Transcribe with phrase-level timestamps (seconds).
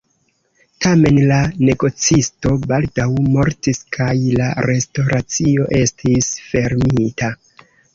[0.85, 3.07] Tamen la negocisto baldaŭ
[3.37, 4.11] mortis kaj
[4.43, 7.37] la restoracio estis fermita.